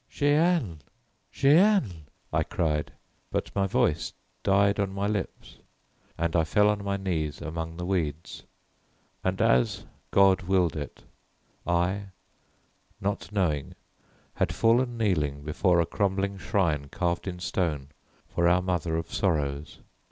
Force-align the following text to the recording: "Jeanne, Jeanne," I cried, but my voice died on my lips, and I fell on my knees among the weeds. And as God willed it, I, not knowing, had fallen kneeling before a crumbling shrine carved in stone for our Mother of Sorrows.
"Jeanne, 0.09 0.81
Jeanne," 1.31 2.07
I 2.33 2.41
cried, 2.41 2.91
but 3.29 3.53
my 3.55 3.67
voice 3.67 4.13
died 4.41 4.79
on 4.79 4.91
my 4.91 5.05
lips, 5.05 5.57
and 6.17 6.35
I 6.35 6.43
fell 6.43 6.69
on 6.69 6.83
my 6.83 6.97
knees 6.97 7.39
among 7.39 7.77
the 7.77 7.85
weeds. 7.85 8.41
And 9.23 9.39
as 9.39 9.85
God 10.09 10.41
willed 10.41 10.75
it, 10.75 11.03
I, 11.67 12.05
not 12.99 13.31
knowing, 13.31 13.75
had 14.33 14.55
fallen 14.55 14.97
kneeling 14.97 15.43
before 15.43 15.79
a 15.79 15.85
crumbling 15.85 16.39
shrine 16.39 16.89
carved 16.89 17.27
in 17.27 17.37
stone 17.37 17.89
for 18.27 18.47
our 18.47 18.63
Mother 18.63 18.97
of 18.97 19.13
Sorrows. 19.13 19.81